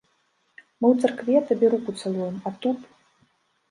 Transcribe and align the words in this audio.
Мы 0.79 0.85
ў 0.93 1.03
царкве 1.03 1.35
табе 1.53 1.71
руку 1.77 1.89
цалуем, 2.01 2.35
а 2.47 2.57
тут?!. 2.67 2.79